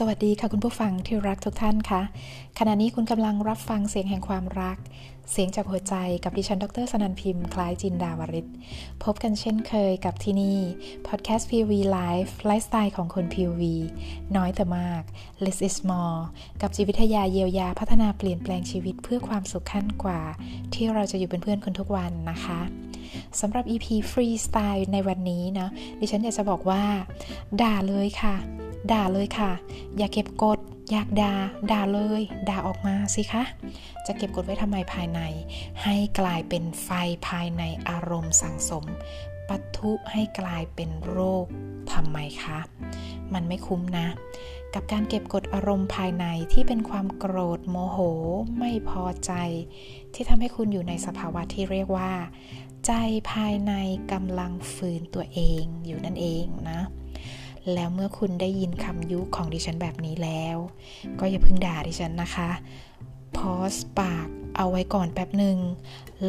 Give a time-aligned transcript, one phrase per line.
[0.00, 2.02] สวัสดีค่ะคุณผู้ฟังที่รักทุกท่านคะ
[2.58, 4.78] ขณะนี้คุณกำลังรับฟังเสียงแห่งความรัก
[5.30, 5.94] เสียงจากหัวใจ
[6.24, 8.46] กับดิฉัน ดรสนันพิมพ์ คล้ายจินดาวริศ
[9.04, 10.58] พบกันเช่นเคยกับที่นี่
[11.06, 13.62] พอดแคสต์ POV Life ไลฟ์สไตล์ของคน PV
[14.36, 15.02] น้อยแต่มาก
[15.44, 16.20] less is more
[16.60, 20.20] กับจิตวิทยาเยียวยาพัฒนาเปลี่ยนแปลงชีวิตเพื่อความสุขขั้นกว่า
[20.74, 22.60] ที่เราจะอยู่เป็นเพื่อนคุณทุกวันนะคะ
[23.40, 25.68] สำหรับ EP Freestyle ในวันนี้นะ
[26.00, 26.82] ดิฉันอยากจะบอกว่า
[27.60, 28.36] ด่าเลยค่ะ
[28.92, 29.52] ด่าเลยค่ะ
[29.96, 30.58] อย่าเก็บกด
[30.90, 31.34] อยากด่า
[31.70, 33.44] ด่าเลย ด่าออกมาสิคะ
[34.06, 35.20] จะเก็บกดไว้ทำไมภายใน
[35.82, 36.90] ให้กลายเป็นไฟ
[37.28, 38.84] ภายในอารมณ์สังสม
[39.48, 41.46] ปะทุให้กลายเป็นโรค
[41.92, 42.58] ทำไมคะ
[43.34, 44.06] มันไม่คุ้มนะ
[44.74, 47.98] กับการเก็บกดอารมณ์ภายในที่เป็นความโกรธโมโห
[48.58, 49.32] ไม่พอใจ
[50.14, 52.12] ที่ทำให้คุณอยู่ในสภาวะที่เรียกว่า
[52.86, 52.92] ใจ
[53.32, 53.72] ภายใน
[54.12, 56.80] กำลังฝืนตัวเองอยู่นั่นเองนะ
[57.74, 60.56] แล้วเมื่อคุณได้ยินคำยุของดิฉันแบบนี้แล้ว
[61.20, 62.50] ก็อย่าเพิ่งด่าดิฉันนะคะ
[63.36, 65.58] พอสปากเอาไว้ก่อนแป๊บหนึ่ง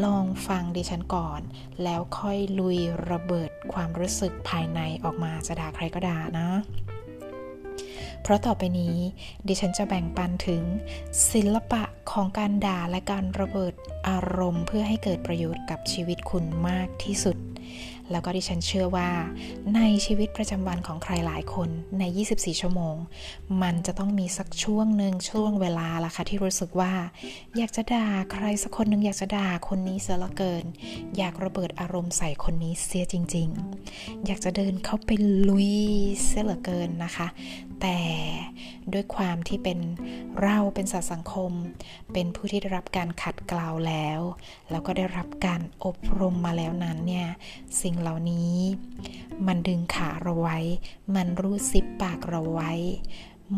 [0.03, 1.41] ลองฟังดิฉันก่อน
[1.83, 2.77] แล้วค่อยลุย
[3.09, 6.49] ระเบิดความรู้สึกภายในออกมาจะด่าใครก็ด่านะ
[8.21, 8.97] เพราะต่อไปนี้
[9.47, 10.63] ดิฉันจะแบ่งปันถึง
[11.31, 13.73] ศิลปะของการด่าและการระเบิด
[14.09, 17.37] อารมณ์ เพื่อให้เกิดประโยชน์กับชีวิตคุณมากที่สุด
[18.11, 19.09] แล้วก็ดิฉันเชื่อว่า
[19.75, 22.95] ในชีวิตประจำวันของใครหลายคนใน 24 ชั่วโมง
[23.61, 26.93] มันจะต้องมีสักช่วงหนึ่งช่วงเวลาล่ะค่ะที่รู้สึกว่า
[27.57, 30.65] อยากจะด่าใครสักคนหนึ่งอยากจะด่าคนนี้เสียละเกิน
[31.17, 33.47] อยากระเบิดอารมณ์ใส่คนนี้เสียจริง
[33.87, 35.09] ๆ อยากจะเดินเข้าไป
[35.49, 35.71] ลุย
[36.23, 37.27] เสียเหลือเกินนะคะ
[37.81, 37.97] แต่
[38.93, 39.79] ด้วยความที่เป็น
[40.43, 41.51] เราเป็นสัตว์สังคม
[42.13, 44.19] เป็นผู้ที่ได้รับการขัดเกลาแล้ว
[44.71, 47.27] แล้วก็ได้รับการอบรมมาแล้วนั้นเนี่ย
[47.81, 48.55] สิ่งเหล่านี้
[49.47, 50.59] มันดึงขาเราไว้
[51.15, 52.71] มันรูดซิปปากเราไว้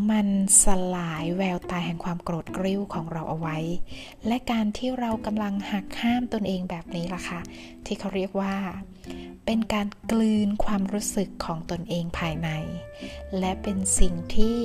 [0.10, 0.28] มัน
[0.64, 3.58] สลายแววตาแห่งความโกรธกริ้วของเราเอาไว้
[4.28, 7.40] และการที่เรากำลังหักห้ามตนเองแบบนี้ล่ะค่ะ
[7.86, 8.56] ที่เขาเรียกว่า
[9.46, 12.50] เป็นการกลืนความรู้สึกของตนเองภายใน
[13.40, 14.60] และเป็นสิ่งที่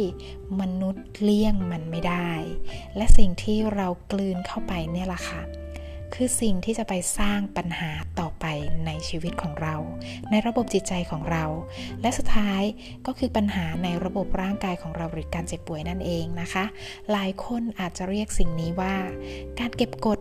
[0.60, 2.32] มนุษย์เลี่ยงมันไม่ได้
[2.96, 5.42] และสิ่งที่เรากลืนเข้าไปเนี่ยล่ะค่ะ
[6.16, 7.90] คือสิ่งที่จะไปสร้างปัญหา
[8.20, 8.46] ต่อไป
[8.86, 9.76] ในชีวิตของเรา
[10.30, 11.44] ในระบบจิตใจของเรา
[12.00, 12.62] และสุดท้าย
[13.06, 16.64] ก็คือปัญหาในระบบร่างกายของเราหรือการเจ็บป่วยนั่นเองนะคะ
[17.12, 18.94] หลายคนอาจจะเรียกสิ่งนี้ว่า
[19.60, 20.20] การเก็บกด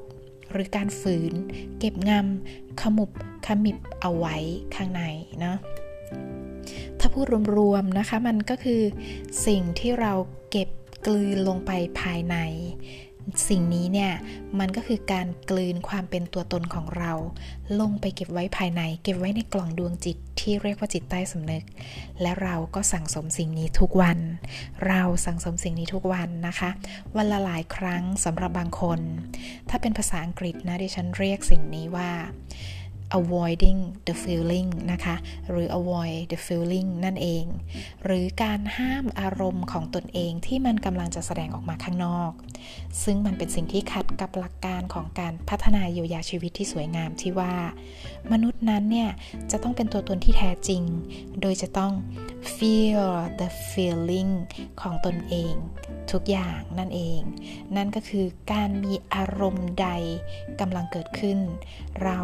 [0.52, 1.34] หรือการฝืน
[1.80, 3.12] เก็บงำขมุบ
[3.46, 4.38] ขมิบเอาไว้
[4.76, 5.04] ข้างใน
[5.40, 5.58] เนาะ
[7.00, 7.26] ถ้าพูด
[7.58, 8.82] รวมๆนะคะมันก็คือ
[9.48, 10.14] สิ่งที่เรา
[10.52, 10.70] เก็บ
[11.08, 12.36] กลืนลงไปภายใน
[13.50, 14.12] สิ่งนี้เนี่ย
[14.60, 17.14] มันก็คือการกลืนความเป็นตัวตนของเรา
[17.80, 21.64] ลงไปเก็บไว้ภายใน เก็บไว้ในกล่องดวงจิตที่เรียกว่าจิตใต้สำนึก
[22.22, 24.20] และเราก็สั่งสมสิ่งนี้ทุกวัน
[24.88, 26.70] เราสั่งสมสิ่งนี้ทุกวันนะคะ
[27.16, 29.00] วันละหลายครั้งสำหรับบางคน
[29.70, 32.12] ถ้าเป็นภาษาอังกฤษนะดิฉันเรียกสิ่งนี้ว่า
[33.20, 35.16] avoiding the feeling นะคะ
[35.50, 37.46] หรือ avoid the feeling นั่นเอง
[38.06, 42.32] หรือการห้ามอารมณ์ของตนเองที่มันกำลังจะแสดงออกมาข้างนอก
[43.04, 47.54] ซึ่งมันเป็นสิ่งที่ขัดกับหลักการของการพัฒนาเยียวยาชีวิตที่สวยงามที่ว่า
[48.32, 49.10] มนุษย์นั้นเนี่ย
[49.52, 50.84] จะต้องเป็นตัวตนที่แท้จริง
[51.42, 51.94] โดยจะต้อง
[52.56, 53.06] feel
[53.40, 54.32] the feeling
[54.82, 55.54] ของตนเอง
[56.12, 57.22] ทุกอย่างนั่นเอง
[57.76, 59.88] นั่นก็คือการมีอารมณ์ใด
[60.62, 61.40] กำลังเกิดขึ้น
[62.04, 62.20] เรา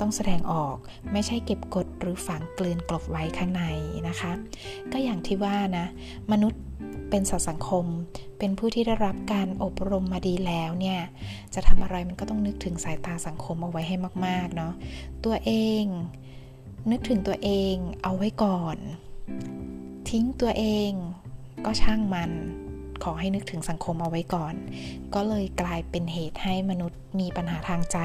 [0.00, 0.76] ต้องแสดงออก
[1.12, 3.64] ไม่ใช่เก็บกดหรือฝังกลืนกลบไว้ข้างใน
[4.08, 4.32] นะคะ
[4.92, 5.86] ก็อย่างที่ว่านะ
[6.32, 6.62] มนุษย์
[7.10, 7.84] เป็นสัตว์สังคม
[8.38, 11.00] เป็นผู้ที่ได้รับการอบรมมาดีแล้วเนี่ย
[11.54, 13.96] จะทำอะไรมันก็ต้องนึกถึงสายตาสังคมเอาไว้ให้
[14.26, 14.72] มากๆเนาะ
[15.24, 15.52] ตัวเอ
[15.82, 15.84] ง
[16.90, 18.76] นึกถึงตัวเองเอาไว้ก่อน
[20.10, 20.90] ทิ้งตัวเอง
[21.64, 22.30] ก็ช่างมัน
[23.02, 24.54] ขอให้นึกถึงสังคมเอาไว้ก่อน
[25.14, 27.98] ก็เลยกลายเป็นเหตุให้มนุษย์มีปัญหาทางใจ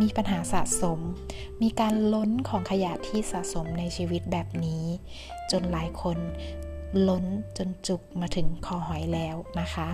[0.00, 0.98] มีปัญหาสะสม
[1.62, 4.84] มีการล้นของขยะที่สะสมในชีวิตแบบนี้
[5.50, 6.18] จนหลายคน
[7.08, 7.24] ล้น
[7.58, 9.88] จนจุกมาถึงคอหอยแล้วนะคะ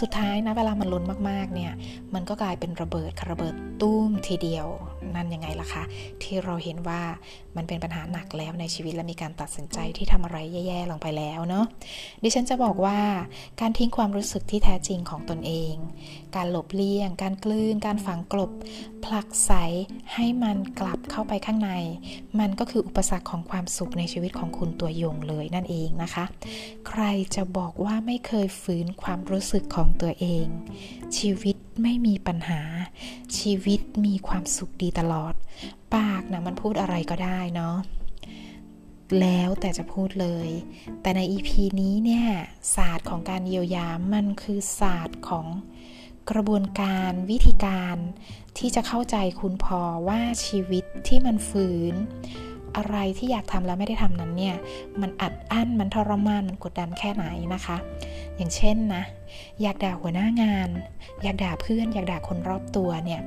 [0.00, 1.72] สุดท้ายนะเวลามันล้นมากๆเนี่ย
[2.14, 4.66] มันก็กลายเป็นระเบิดระเบิดตุ้มทีเดียว
[5.14, 5.82] นั่นยังไงล่ะคะ
[6.22, 7.02] ที่เราเห็นว่า
[7.56, 11.66] มันเป็นปัญหาหนักแล้วในชีวิตและมีการตัดสินใจที่ทำอะไรแย่ๆลงไปแล้วเนาะ
[12.22, 12.98] ดิฉันจะบอกว่า
[13.60, 15.74] การทิ้งความรู้สึกที่แท้จริงของตนเอง
[16.36, 18.50] การหลบเลี่ยง การกลืน การฝังกลบ
[19.04, 19.52] ผลักใส
[20.14, 21.70] ให้มันกลับเข้าไปข้างใน
[22.40, 26.24] มันก็คืออุปสรรคของความสุขในชีวิตของคุณตัวยงเลยนั่นเองนะคะ
[26.88, 27.02] ใคร
[27.34, 30.46] จะบอกว่าไม่เคยฝืนความรู้สึกของตัวเอง
[31.18, 32.62] ชีวิตไม่มีปัญหา
[33.38, 35.34] ชีวิตมีความสุขดีตลอด
[35.94, 37.76] ปากนะมันพูดอะไรก็ได้เนาะ
[39.20, 40.48] แล้วแต่จะพูดเลย
[41.00, 41.50] แต่ใน EP
[41.80, 42.26] นี้เนี่ย
[42.76, 45.46] ศาสตร์ของการเยียวยา มันคือศาสตร์ของ
[46.30, 47.96] กระบวนการวิธีการ
[48.58, 51.94] ที่จะเข้าใจคุณพอว่าชีวิตที่มันฝืน
[52.76, 54.56] อะไรที่อยากทำแล้วไม่ได้ทำนั้นเนี่ย
[55.00, 57.24] มันอัดอั้น มันทรมาน มันกดดันแค่ไหน
[57.54, 57.76] นะคะ
[58.36, 59.02] อย่างเช่นนะ
[59.62, 60.68] อยากด่าหัวหน้างาน
[61.22, 63.20] อยากด่าเพื่อน อยากด่าคนรอบตัวเนี่ย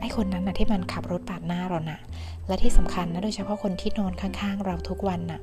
[0.00, 1.98] ไอ้คนนั้นนะที่มันขับรถปาดหน้าเรานะ
[2.46, 5.40] และที่สำคัญนะ โดยเฉพาะคนที่นอนข้างๆ เราทุกวันนะ่ะ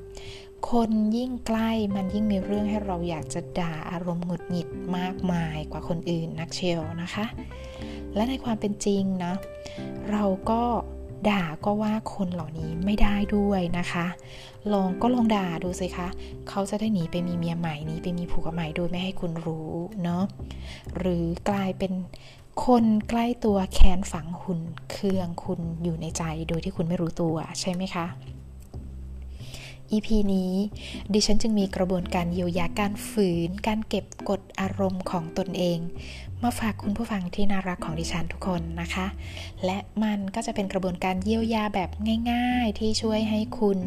[0.72, 4.68] คนยิ่งใกล้มันยิ่งมีเรื่องให้เราอยากจะด่าอารมณ์หงุดหงิด
[4.98, 7.26] มากมายกว่าคนอื่นนักเชียวนะคะ
[8.16, 9.34] และในความเป็นจริงนะ
[10.12, 10.64] เราก็
[11.30, 14.06] ด่าก็ว่าคนเหล่านี้ไม่ได้ด้วยนะคะ
[14.74, 16.08] ลองก็ลองด่าดูสิคะ
[16.50, 19.72] เขาจะได้หนีไปมีเมียใหม่นี้ไปมีผัวใหม่โดยไม่ให้คุณรู้
[20.04, 20.24] เนาะ
[20.98, 21.94] หรือกลายเป็น
[22.66, 24.60] คนใกล้ตัวแค้นฝังหุ่น
[24.92, 28.06] เครื่องคุณอยู่ในใจโดยที่คุณไม่รู้ตัวใช่ไหมคะ
[29.94, 30.52] EP นี้
[31.14, 35.80] ดิฉันจึงมีกระบวนการเยียวยาการฝืน การเก็บกดอารมณ์ของตนเอง
[36.44, 39.08] มาฝากคุณผู้ฟังที่น่ารักของดิฉันทุกคนนะคะ
[39.66, 41.90] และมันก็จะเป็นกระบวนการเยียวยาแบบ
[42.32, 43.80] ง่าย ๆ ที่ช่วยให้คุณ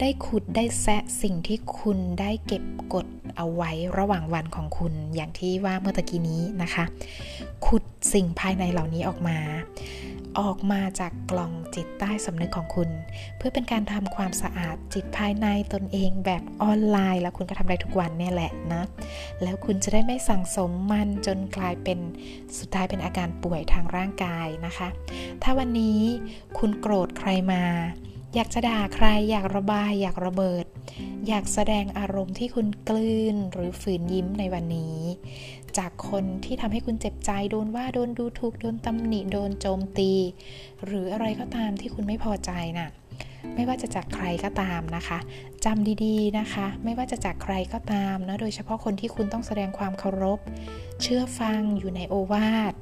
[0.00, 2.64] ได้ขุดได้แซะสิ่งที่คุณได้เก็บ
[2.94, 3.06] กด
[3.36, 6.84] เอาไว้ระหว่างวันของคุณอย่างที่ว่าเมื่อตะกี้นี้นะคะ
[7.66, 9.38] ขุดสิ่งภายในเหล่านี้ออกมา
[10.40, 12.90] ออกมาจากกล่องจิตใต้สำนึกของคุณ
[13.36, 18.82] เพื่อเป็นการทำความสะอาดจิตภายในตนเองแบบออนไลน์ แล้วคุณก็ทำได้ทุกวันเนี่ยแหละนะ
[19.42, 21.98] แล้วคุณจะได้ไม่สั่งสมมันจนกลายเป็น
[22.58, 24.88] สุดท้ายเป็นอาการป่วยทางร่างกายนะคะ
[25.42, 26.00] ถ้าวันนี้
[26.58, 27.62] คุณโกรธใครมา
[28.34, 30.66] อยากจะด่าใครอยากระบายอยากระเบิด
[31.28, 34.98] อยากแสดงอารมณ์ที่คุณกลืนหรือฝืนยิ้มในวันนี้
[35.78, 40.12] จากคนที่ทำให้คุณเจ็บใจโดนว่าโดนดูถูกโดนตำหนิโดนโจมตี
[40.84, 42.88] หรืออะไรก็ตามที่คุณไม่พอใจนะ่ะ
[43.54, 45.18] ไม่ว่าจะจากใครก็ตามนะคะ
[45.64, 50.38] จำดีๆนะคะ ไม่ว่าจะจากใครก็ตามนะโดยเฉพาะคนที่คุณต้องแสดงความเคารพ
[51.02, 52.74] เชื่อฟังอยู่ในโอวาท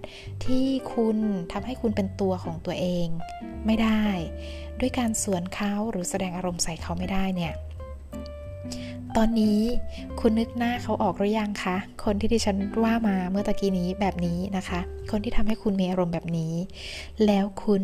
[0.44, 1.18] ที่คุณ
[1.52, 3.06] ทำให้คุณเป็นตัวของตัวเอง
[3.66, 4.04] ไม่ได้
[4.80, 7.54] ด้วยการสวนเขาหรือแสดงอารมณ์ใส่เขาไม่ได้เนี่ย
[9.16, 9.60] ตอนนี้
[10.20, 14.80] คุณนึกหน้าเขาออกหรือยังคะ คนที่ดิฉันว่ามาเมื่อตะกี้นี้แบบนี้นะคะ
[15.10, 16.54] คนที่ทำให้คุณมีอารมณ์แบบนี้
[17.26, 17.82] แล้วคุณ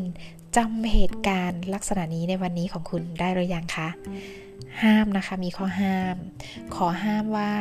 [0.57, 3.89] จำเหตุการณ์ลักษณะนี้ในวันนี้ของคุณได้หรือยังคะ
[4.83, 6.17] ห้ามนะคะมีข้อห้าม
[6.75, 7.53] ขอห้ามว่า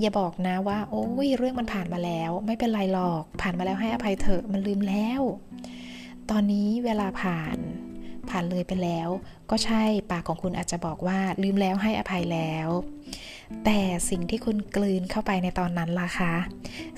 [0.00, 5.22] อย่าบอกนะว่า โอ้ยเรื่องมันผ่านมาแล้ว ไม่เป็นไรหรอก ผ่านมาแล้วให้อภัยเถอะมันลืมแล้ว
[6.30, 7.58] ตอนนี้เวลาผ่าน
[8.28, 9.08] ผ่านเลยไปแล้ว
[9.50, 12.68] ก็ใช่ปากของคุณอาจจะบอกว่าลืมแล้วให้อภัยแล้ว
[13.64, 13.80] แต่
[14.10, 16.34] สิ่งที่คุณกลืนเข้าไปในตอนนั้นล่ะคะ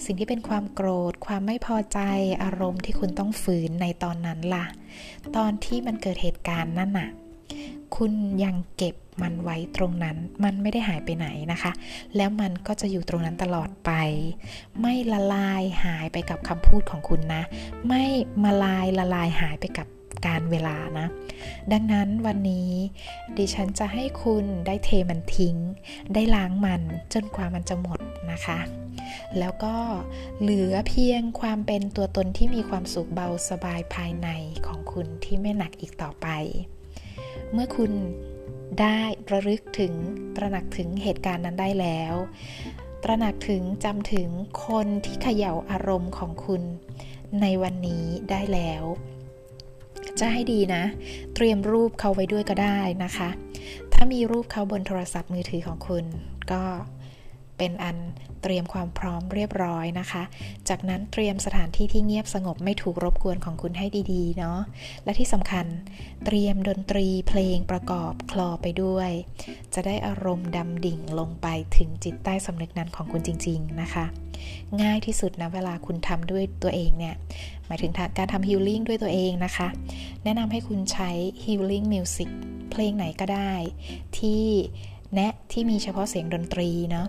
[0.04, 1.98] สิ่งที่เป็นความโกรธ ความไม่พอใจ
[2.44, 4.64] อารมณ์ที่คุณต้องฝืนในตอนนั้นล่ะ
[5.36, 7.08] ตอนที่มันเกิดเหตุการณ์นั่นน่ะ
[7.96, 8.12] คุณ
[8.44, 11.72] ยังเก็บมันไว้ตรงนั้น มันไม่ได้หายไปไหนนะคะ
[12.16, 13.90] แล้วมันก็จะอยู่ตรงนั้นตลอดไป
[14.80, 17.42] ไม่ละลายหายไปกับคำพูดของคุณนะ
[17.88, 18.04] ไม่
[18.42, 19.86] มาลายละลายหายไปกับ
[20.26, 21.06] การเวลานะ
[21.72, 22.70] ดังนั้นวันนี้
[23.38, 25.56] ดิฉันจะให้คุณได้เทมันทิ้ง
[26.14, 26.82] ได้ล้างมัน
[27.12, 28.00] จนกว่ามันจะหมด
[28.32, 28.60] นะคะ
[29.38, 29.76] แล้วก็
[30.40, 34.28] เหลือเพียงความเป็นตัวตนที่มีความสุขเบาสบายภายใน
[34.66, 36.26] ของคุณที่ไม่หนักอีกต่อไป
[37.52, 37.92] เมื่อคุณ
[38.80, 39.00] ได้
[39.30, 39.92] ระลึกถึง
[40.36, 42.14] ตระหนักถึงเหตุการณ์นั้นได้แล้ว
[43.02, 44.28] ตระหนักถึงจำถึง
[44.66, 46.62] คนที่เขย่าอารมณ์ของคุณ
[47.40, 48.84] ในวันนี้ได้แล้ว
[50.22, 50.84] จะให้ดีนะ
[51.34, 53.28] เตรียมรูปเขาไว้ด้วยก็ได้นะคะ
[53.92, 56.04] ถ้ามีรูปเขาบนโทรศัพท์มือถือของคุณ
[56.52, 56.62] ก็
[57.58, 57.96] เป็นอัน
[58.42, 60.22] เตรียมความพร้อมเรียบร้อยนะคะ
[60.68, 64.58] จากนั้นเตรียมสถานที่ที่เงียบสงบไม่ถูกรบกวนของคุณให้ดีๆ เนาะ
[65.04, 65.66] และที่สำคัญ
[66.24, 69.10] เตรียมดนตรีเพลงประกอบคลอไปด้วย
[69.74, 74.06] จะได้อารมณ์ดำดิ่งลงไปถึงจิตใต้สำนึกนั้นของคุณจริง ๆ นะคะ
[74.82, 77.14] ง่ายที่สุดนะเวลาคุณทำด้วยตัวเองเนี่ย
[77.66, 79.68] หมายถึงการทำฮิลลิ่งด้วยตัวเองนะคะ
[80.24, 81.10] แนะนำให้คุณใช้
[81.44, 82.30] healing music
[82.70, 83.52] เพลงไหนก็ได้
[84.18, 84.44] ที่
[85.14, 87.06] แนะที่มีเฉพาะเสียงดนตรีเนาะ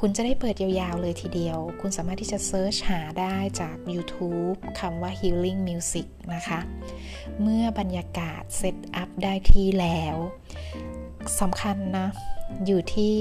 [0.00, 6.60] คุณจะได้เปิดยาวๆเลยทีเดียว คุณสามารถที่จะ search หาได้จาก YouTube คำว่า healing music นะคะ
[7.42, 10.16] เมื่อบรรยากาศ set up ได้ที่แล้ว
[11.40, 12.08] สำคัญนะ
[12.66, 13.16] อยู่ที่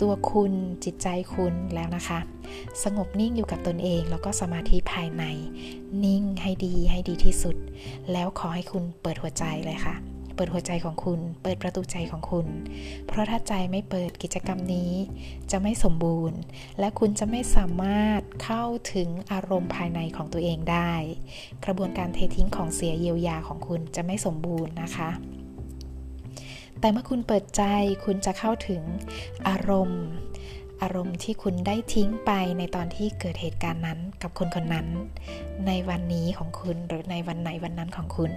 [0.00, 0.52] ตัวคุณ
[0.84, 2.18] จิตใจคุณแล้วนะคะ
[2.82, 5.24] สงบนิ่งอยู่กับตนเองแล้วก็สมาธิภายใน
[6.04, 7.56] นิ่งให้ดีให้ดีที่สุด
[8.12, 12.46] แล้วขอให้คุณเปิดหัวใจเลยค่ะ เปิดหัวใจของคุณ เปิดประตูใจของคุณ
[13.06, 14.92] เพราะถ้าใจไม่เปิดกิจกรรมนี้
[15.50, 16.38] จะไม่สมบูรณ์
[16.78, 20.92] และคุณจะไม่สามารถเข้าถึงอารมณ์ภายในของตัวเองได้
[21.64, 25.10] กระบวนการเททิ้งของเสียเยียวยาของคุณจะไม่สมบูรณ์นะคะ
[26.80, 27.62] แต่เมื่อคุณเปิดใจ
[28.04, 28.82] คุณจะเข้าถึง
[29.48, 30.04] อารมณ์
[30.82, 34.86] อารมณ์ที่คุณได้ทิ้งไปในตอนที่เกิดเหตุการณ์นั้นกับคนคนนั้น
[35.66, 38.32] ในวันนี้ของคุณหรือในวันไหนวันนั้นของคุณ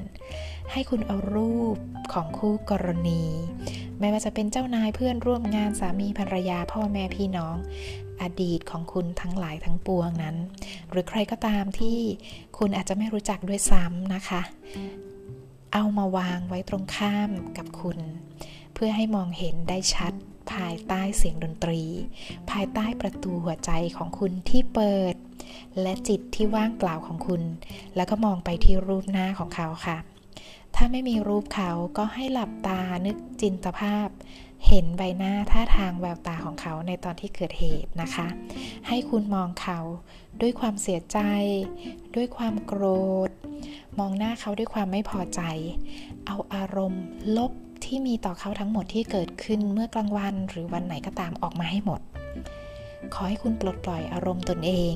[0.71, 1.77] ให้คุณเอารูป
[2.13, 3.23] ของคู่กรณี
[3.99, 7.55] ไม่ว่าจะเป็นเจ้านายเพื่อนร่วมงานสามีภรรยาพ่อแม่พี่น้อง
[8.21, 10.35] อดีตของคุณทั้งหลายทั้งปวงนั้น
[10.89, 11.97] หรือใครก็ตามที่
[12.57, 14.41] คุณอาจจะไม่รู้จักด้วยซ้ำนะคะ
[15.73, 17.99] เอามาวางไว้ตรงข้ามกับคุณ
[18.73, 20.13] เพื่อให้มองเห็นได้ชัด
[20.53, 21.81] ภายใต้เสียงดนตรี
[22.51, 25.15] ภายใต้ประตูหัวใจของคุณที่เปิด
[25.81, 27.41] และจิตที่ว่างเปล่าของคุณ
[27.95, 29.97] แล้วก็มองไปที่รูปหน้าของเขาค่ะ
[30.75, 34.07] ถ้าไม่มีรูปเขาก็ให้หลับตานึกจินตภาพ
[34.67, 38.27] เห็นใบหน้าท่าทางแววตาของเขาในตอนที่เกิดเหตุนะคะ
[38.87, 39.79] ให้คุณมองเขา
[40.41, 41.19] ด้วยความเสียใจ
[42.15, 42.83] ด้วยความโกร
[43.27, 43.31] ธ
[43.99, 45.41] มองหน้าเขาด้วยความไม่พอใจ
[46.25, 47.03] เอาอารมณ์
[47.37, 47.51] ลบ
[47.87, 52.01] ที่มีต่อเขาทั้งหมดที่เกิดขึ้นเมื่อกลางวันหรือวันไหนก็ตามออกมาให้หมด
[53.13, 54.93] ขอให้คุณปลดปล่อยอารมณ์ตนเอง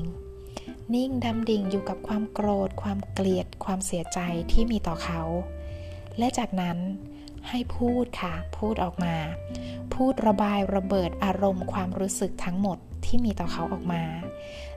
[0.94, 4.18] นิ่งดำดิ่งอยู่กับความโกรธ ความเกลียด ความเสียใจ
[4.52, 5.20] ที่มีต่อเขา
[6.18, 6.78] และจากนั้น
[7.48, 9.14] ให้พูดค่ะ พูดออกมา
[9.94, 14.04] พูดระบายระเบิดอารมณ์ความรู้สึกทั้งหมดที่มีต่อเขาออกมา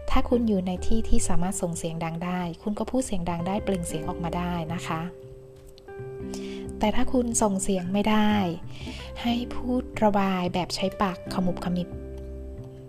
[0.09, 5.01] ถ้าคุณอยู่ในที่ที่สามารถส่งเสียงดังได้ คุณก็พูดเสียงดังได้เปล่งเสียงออกมาได้นะคะ
[6.79, 8.31] แต่ถ้าคุณส่งเสียงไม่ได้
[9.21, 11.89] ให้พูดระบายแบบใช้ปากขมุบขมิบ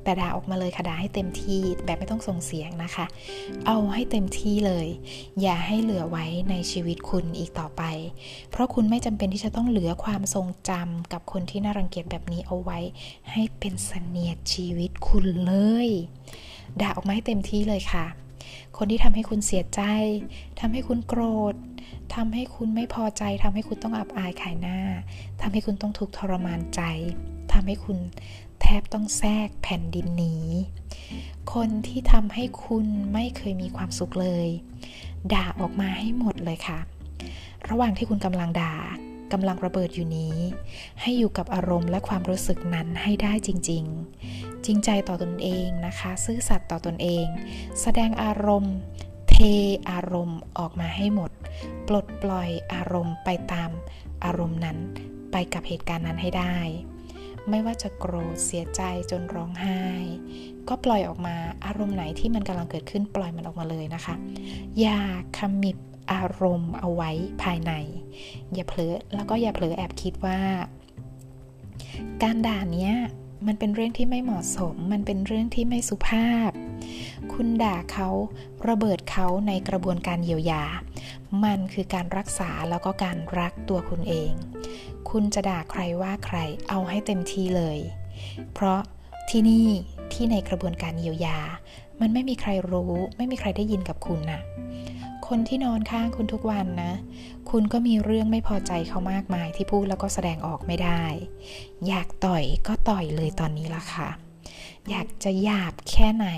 [0.04, 3.06] แต่ด่าออกมาเลยค่ะด่าให้เต็มที่แบบไม่ต้องส่งเสียงนะคะ
[3.66, 4.86] เอาให้เต็มที่เลย
[5.40, 7.82] อย่าให้เหลือไว้ในชีวิตคุณอีกต่อไป
[8.50, 12.78] เพราะคุณไม่จำเป็นที่จะต้องเหลือความทรงจำกับคนที่น่ารังเกียจแบบนี้เอาไว้
[13.30, 15.54] ให้เป็นเสนียดชีวิตคุณเล
[15.86, 15.88] ย
[16.80, 18.06] ด่าออกมาให้เต็มที่เลยค่ะ
[18.76, 19.82] คนที่ทำให้คุณเสียใจ
[20.60, 21.22] ทำให้คุณโกร
[21.52, 21.54] ธ
[22.14, 24.78] ทำให้คุณไม่พอใจทำให้คุณต้องอับอายขายหน้า
[25.40, 26.80] ทำให้คุณต้องทุกข์ทรมานใจ
[27.52, 27.98] ทำให้คุณ
[28.60, 30.34] แทบต้องแทรกแผ่นดินหนี
[31.52, 34.48] คนที่ทำให้คุณไม่เคยมีความสุขเลย
[35.32, 36.78] ด่าออกมาให้หมดเลยค่ะ
[37.68, 38.74] ระหว่างที่คุณกำลังด่า
[39.32, 40.36] กำลังระเบิดอยู่นี้
[41.00, 43.84] ให้อยู่กับอารมณ์และความรู้สึกนั้นให้ได้จริง
[44.24, 47.26] ๆ จริงใจต่อตนเองนะคะ ซื่อสัตย์ต่อตนเอง
[47.80, 48.76] แสดงอารมณ์
[49.28, 49.36] เท
[49.90, 51.30] อารมณ์ออกมาให้หมด
[51.88, 53.70] ปลดปล่อยอารมณ์ไปตาม
[54.24, 54.78] อารมณ์นั้น
[55.32, 56.56] ไปกับเหตุการณ์นั้นให้ได้
[57.50, 59.82] ไม่ว่าจะโกรธเสียใจจนร้องไห้
[60.68, 64.14] ก็ปล่อยออกมาอารมณ์ไหนที่มันกำลังเกิดขึ้นปล่อยมันออกมาเลยนะคะ
[64.80, 65.00] อย่า
[65.38, 65.76] ขมิบ
[66.12, 67.10] อารมณ์เอาไว้
[67.42, 67.72] ภายใน
[68.54, 70.40] อย่าเผลอแล้วก็อย่าเผลอแอบคิดว่า
[72.22, 72.94] การด่าเนี้ย
[73.46, 76.50] มันเป็นเรื่องที่ไม่เหมาะสม มันเป็นเรื่องที่ไม่สุภาพ
[77.32, 78.08] คุณด่าเขา
[78.68, 80.64] ระเบิดเขาในกระบวนการเยียวยา
[81.44, 84.32] มันคือการรักษาแล้วก็การรักตัวคุณเอง
[85.10, 86.36] คุณจะด่าใครว่าใคร
[86.68, 87.78] เอาให้เต็มที่เลย
[88.54, 88.80] เพราะ
[89.30, 89.68] ที่นี่
[90.12, 91.38] ที่ในกระบวนการเยียวยา
[92.00, 94.40] มันไม่มีใครรู้ ไม่มีใครได้ยินกับคุณนะ่ะ
[95.28, 96.92] คนที่นอนข้างคุณทุกวันนะ
[97.50, 101.02] คุณก็มีเรื่องไม่พอใจเขามากมายที่พูดแล้วก็แสดงออกไม่ได้
[101.88, 104.08] อยากต่อยก็ต่อยเลยตอนนี้ละค่ะ
[104.90, 106.28] อยากจะหยาบแค่ไหน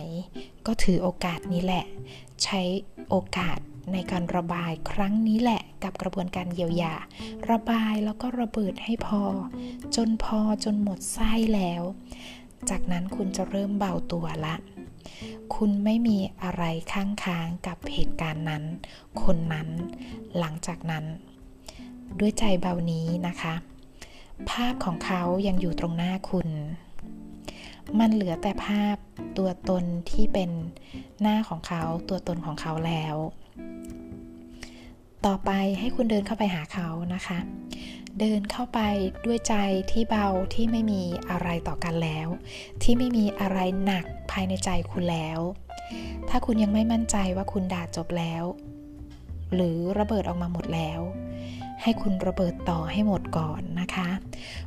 [0.66, 1.84] ก็ถือโอกาสนี้แหละ
[2.44, 2.60] ใช้
[3.10, 3.58] โอกาส
[3.92, 6.94] ในการระบายครั้งนี้แหละกับกระบวนการเยียวยา
[7.50, 9.22] ระบายแล้วก็ระเบิดให้พอ
[9.96, 11.82] จนพอจนหมดไส้แล้ว
[12.70, 14.54] จากนั้นคุณจะเริ่มเบาตัวละ
[15.54, 18.64] คุณไม่มีอะไรข้างค้างกับเหตุการณ์นั้น
[19.22, 19.68] คนนั้น
[20.38, 21.04] หลังจากนั้น
[22.18, 23.54] ด้วยใจเบานี้นะคะ
[24.50, 26.48] ภาพของเขายังอยู่ตรงหน้าคุณ
[27.98, 28.96] มันเหลือแต่ภาพ
[29.38, 30.50] ตัวตนที่เป็น
[31.20, 33.16] หน้าของเขา ตัวตนของเขาแล้ว
[35.26, 37.38] ต่อไปให้คุณเดินเข้าไปหาเขานะคะ
[38.20, 38.80] เดินเข้าไป
[39.24, 39.54] ด้วยใจ
[39.90, 42.28] ที่เบาที่ไม่มีอะไรต่อกันแล้ว
[42.82, 45.38] ที่ไม่มีอะไรหนักภายในใจคุณแล้ว
[46.28, 48.44] ถ้าคุณยังไม่มั่นใจว่าคุณด่าจบแล้ว
[49.54, 51.00] หรือระเบิดออกมาหมดแล้ว
[51.82, 54.08] ให้คุณระเบิดต่อให้หมดก่อนนะคะ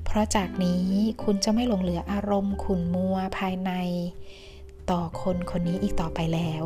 [0.03, 0.85] เพราะจากนี้
[1.23, 3.71] คุณจะไม่หลงเหลืออารมณ์ขุนมัวภายใน
[4.91, 6.63] ต่อคนคนนี้อีกต่อไปแล้ว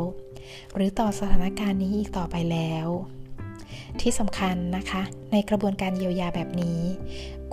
[0.75, 2.87] หรือต่อสถานการณ์นี้อีกต่อไปแล้ว
[4.01, 6.79] ที่สำคัญนะคะ ในกระบวนการเยียวยาแบบนี้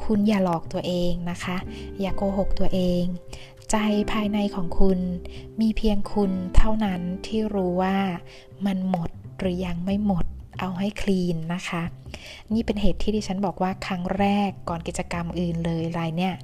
[0.03, 1.57] คุณอย่าหลอกตัวเองนะคะ
[2.01, 3.03] อย่าโกหกตัวเอง
[3.71, 3.77] ใจ
[4.13, 4.99] ภายในของคุณ
[5.61, 7.97] มีเพียงคุณเท่านั้นที่รู้ว่า
[8.67, 10.27] มันหมดหรือยังไม่หมด
[10.61, 11.83] เอาให้คลีนนะคะ
[12.53, 16.35] นี่เป็นเหตุที่ดิฉันบอกว่าครั้งแรกก่อนกิจกรรมอื่นเลยรายเนี่ย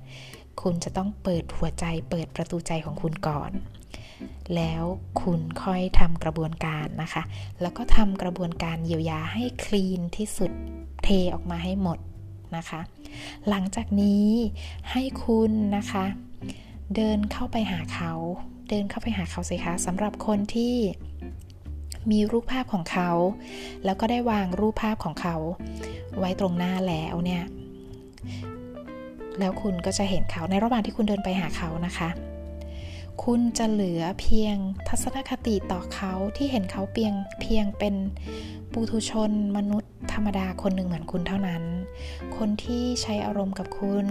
[0.62, 3.50] คุณจะต้องเปิดหัวใจเปิดประตูใจของคุณก่อน
[4.56, 4.82] แล้ว
[5.22, 7.22] คุณค่อยทำกระบวนการนะคะ
[7.62, 10.50] แล้วก็ทำกระบวนการเยียวยาให้คลีนที่สุด
[11.04, 11.98] เทออกมาให้หมด
[12.56, 12.80] นะคะ
[13.48, 14.28] หลังจากนี้
[14.90, 16.04] ให้คุณนะคะ
[16.96, 18.12] เดินเข้าไปหาเขา
[18.68, 20.74] เดินเข้าไปหาเขาสิคะสำหรับคนที่
[22.10, 23.10] มีรูปภาพของเขา
[23.84, 25.36] แล้วก็ได้วางรูปภาพของเขา
[26.18, 27.44] ไว้ตรงหน้าแล้วเนี่ย
[29.38, 32.08] แล้วคุณก็จะเห็นเขาในระหว่างที่คุณเดินไปหาเขานะคะ
[33.24, 34.56] คุณจะเหลือเพียง
[34.88, 37.94] ทัศนคติต่อเขาที่เห็นเขาเพียงเพียงเป็น
[38.72, 41.62] ปุถุชนมนุษย์ธรรมดาคนหนึ่งเหมือนคุณเท่านั้น
[42.36, 44.06] คนที่ใช้อารมณ์กับคุณ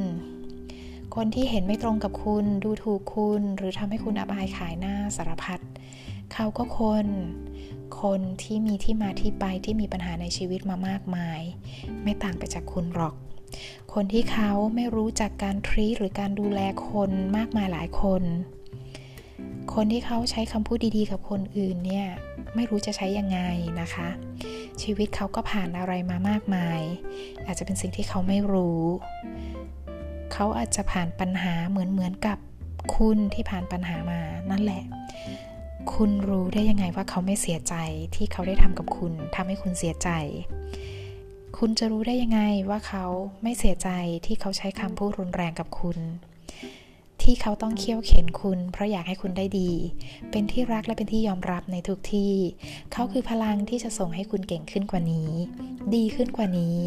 [1.15, 5.59] คนที่เห็นไม่ตรงกับคุณ ดูถูกคุณ หรือทำให้คุณอับอายขายหน้าสารพัด
[6.33, 7.07] เขาก็คน
[8.01, 11.41] คนที่มีที่มาที่ไปที่มีปัญหาในชีวิตมามากมาย
[12.03, 13.15] ไม่ต่างไปจากคุณหรอก
[13.93, 16.59] คนที่เขาไม่รู้จักการทรีหรือการดูแล
[16.89, 18.23] คนมากมายหลายคน
[19.73, 22.07] คนที่เขาใช้คำพูดดีๆ กับคนอื่นเนี่ย
[22.55, 23.39] ไม่รู้จะใช้ยังไง
[23.81, 24.09] นะคะ
[24.81, 26.81] ชีวิตเขาก็ผ่านอะไรมามากมาย
[27.45, 28.81] อาจจะเป็นสิ่งที่เขาไม่รู้
[30.33, 32.37] เขาอาจจะผ่านปัญหาเหมือนเหมือนกับ
[32.95, 34.83] คุณที่ผ่านปัญหามานั่นแหละ
[35.93, 37.75] คุณรู้ได้ยังไงว่าเขาไม่เสียใจ
[38.15, 40.09] ที่เขาได้ทำกับคุณทำให้คุณเสียใจ
[41.57, 43.05] คุณจะรู้ได้ยังไงว่าเขา
[43.43, 43.89] ไม่เสียใจ
[44.25, 45.97] ที่เขาใช้คำพูดรุนแรงกับคุณ
[47.29, 49.71] ที่เขาต้องเคี่ยวเข็นคุณ เพราะอยากให้คุณได้ดี
[50.31, 52.33] เป็นที่รักและเป็นที่ยอมรับในทุกที่
[52.93, 55.31] เขาคือพลังที่จะส่งให้คุณเก่งขึ้นกว่านี้
[55.95, 56.77] ดีขึ้นกว่านี้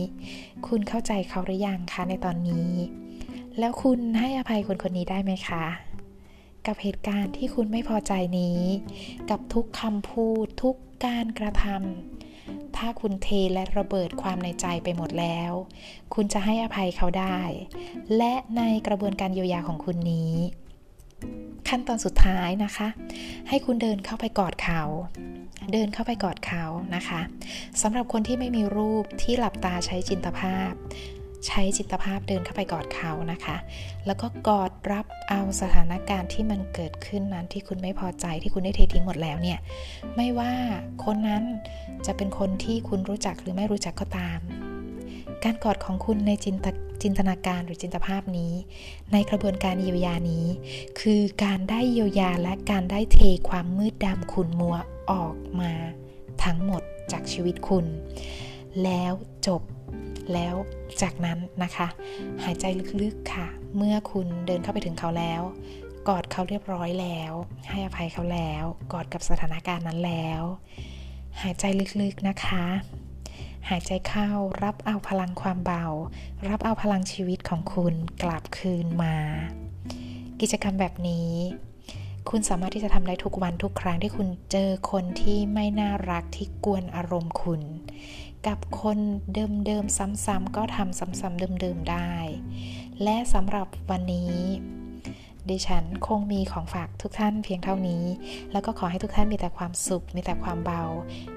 [0.66, 2.70] คุณเข้าใจเขาหรือยังคะในตอนนี้
[3.58, 5.64] แล้วคุณให้อภัยคนคนนี้ได้ไหมคะ
[6.66, 8.58] กับเหตุการณ์ที่คุณไม่พอใจนี้
[9.30, 12.29] กับทุกคำพูดทุกการกระทำ
[12.76, 15.52] ถ้าคุณเทและระเบิดความในใจไปหมดแล้ว
[16.14, 17.40] คุณจะให้อภัยเขาได้
[18.16, 20.34] และในกระบวนการเยียวยาของคุณนี้
[21.68, 22.88] ขั้นตอนสุดท้ายนะคะ
[23.48, 24.82] ให้คุณเดินเข้าไปกอดเขา
[25.72, 26.64] เดินเข้าไปกอดเขา
[26.96, 27.20] นะคะ
[27.82, 30.72] สำหรับคนที่ไม่มีรูปที่หลับตาใช้จินตภาพ
[31.46, 33.56] ใช้จิตภาพเดินเข้าไปกอดเขานะคะ
[34.06, 39.58] แล้วก็กอดรับเอาสถานการณ์ที่มันเกิดขึ้นนั้นที่คุณไม่พอใจที่คุณได้เททิ้งหมดแล้วเนี่ย
[40.16, 40.52] ไม่ว่า
[41.04, 41.44] คนนั้น
[42.06, 44.40] จะเป็นคนที่คุณรู้จักหรือไม่รู้จักก็ตาม
[45.44, 46.66] การกอดของคุณในจินต
[47.02, 48.52] จินตนาการหรือจินตภาพนี้
[49.12, 50.46] ในกระบวนการเยียวยานี้
[51.00, 54.76] คือการได้เยียวยาและการได้เทความมืดดำขุ่นมัว
[55.10, 55.72] ออกมา
[56.44, 57.86] ทั้งหมดจากชีวิตคุณ
[58.84, 59.12] แล้ว
[59.46, 59.62] จบ
[60.34, 60.54] แล้ว
[61.02, 61.86] จากนั้นนะคะ
[62.44, 62.64] หายใจ
[63.02, 65.42] ลึกๆค่ะ เมื่อคุณเดินเข้าไปถึงเขาแล้ว
[66.08, 67.32] กอดเขาเรียบร้อยแล้ว
[67.70, 70.42] ให้อภัยเขาแล้ว กอดกับสถานการณ์นั้นแล้ว
[71.42, 71.64] หายใจ
[72.02, 72.66] ลึกๆนะคะ
[73.68, 74.30] หายใจเข้า
[74.62, 75.84] รับเอาพลังความเบา
[76.48, 79.16] รับเอาพลังชีวิตของคุณกลับคืนมา
[80.40, 81.32] กิจกรรมแบบนี้
[82.30, 87.60] คุณสามารถที่จะทำได้ทุกวันทุกครั้งที่คุณเจอคนที่ไม่น่ารักที่กวนอารมณ์คุณ
[88.46, 88.98] กับคน
[89.34, 92.12] เดิมๆซ้ำๆก็ทำซ้ำๆเดิมๆได้
[93.02, 94.36] และสำหรับวันนี้
[95.50, 98.04] ดิฉันคงมีของฝากทุกท่านเพียงเท่านี้
[98.52, 100.82] แล้วก็ขอให้ทุกท่านมีแต่ความสุข มีแต่ความเบา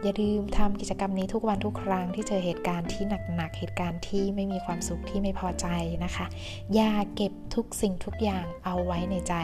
[0.02, 3.04] อย่าลืมทำกิจกรรมนี้ทุกวันทุกครั้งที่เจอเหตุการณ์ที่
[3.36, 5.68] หนักๆ เหตุการณ์ที่ไม่มีความสุขที่ไม่พอใจ
[6.04, 6.26] นะคะ
[6.74, 9.36] อย่าเก็บทุกสิ่งทุกอย่างเอาไว้ในใจ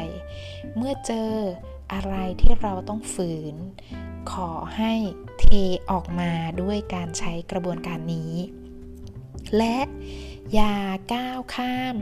[0.75, 1.31] เมื่อเจอ
[1.93, 3.55] อะไรที่เราต้องฝืน
[4.31, 4.93] ขอให้
[5.49, 5.55] เท
[5.91, 6.31] ออกมา
[6.62, 8.33] ด้วยการใช้กระบวนการนี้
[9.57, 9.77] และ
[10.53, 10.75] อย่า
[11.13, 11.95] ก้าวข้าม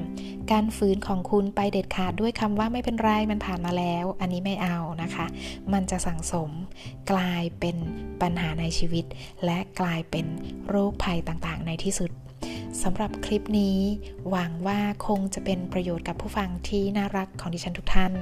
[0.51, 5.25] การฝืนของคุณไปเด็ดขาดด้วยคำว่าไม่เป็นไรมันผ่านมาแล้ว อันนี้ไม่เอานะคะ
[5.73, 6.49] มันจะสั่งสม
[7.11, 7.77] กลายเป็น
[8.21, 9.05] ปัญหาในชีวิต
[9.45, 10.25] และกลายเป็น
[10.69, 12.11] โรคภัยต่างๆ ในที่สุด
[12.83, 13.79] สำหรับคลิปนี้
[14.29, 18.13] หวังว่าคงจะเป็นประโยชน์กับผู้ฟังที่น่ารักของดิฉันทุกท่าน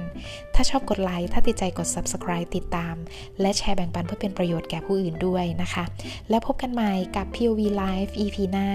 [0.54, 2.94] ถ้าชอบกดไลค์ถ้าติดใจกด subscribe ติดตาม
[3.40, 5.84] และแชร์แบ่งปันเพื่อเป็นประโยชน์แก่ผู้อื่นด้วยนะคะ
[6.30, 8.68] แล้วพบกันใหม่กับ POV Live EP หน้า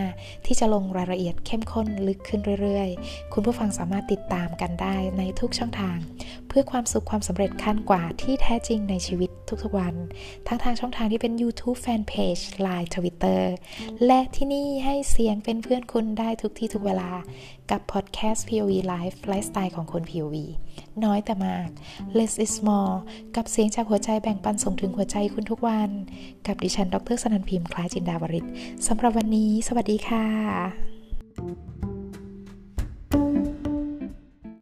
[0.45, 5.97] ที่จะลงรายละเอียดเข้มข้นลึกขึ้นเรื่อยๆ คุณผู้ฟังสามารถติดตามกันได้ในทุกช่องทาง
[6.51, 9.29] เพื่อความสุขความสำเร็จขั้นกว่าที่แท้จริงในชีวิต
[9.63, 9.95] ทุกๆวัน
[10.47, 13.41] ทั้งทางช่องทางที่เป็น YouTube Fanpage Line Twitter
[14.05, 17.11] และที่นี่ให้เสียงเป็นเพื่อนคุณได้ทุกที่ทุกเวลา
[17.71, 20.35] กับพอดแคสต์ POV Life ไลฟ์สไตล์ของคน POV
[21.03, 21.69] น้อยแต่มาก
[22.17, 22.95] less is more
[23.35, 25.89] กับเสียงจากหัวใจแบ่งปันส่งถึงหัวใจคุณทุกวัน
[26.47, 28.45] กับดิฉัน ดรสนันพิมพ์คล้ายจินดาวริศ
[28.87, 30.90] สำหรับวันนี้ สวัสดีค่ะ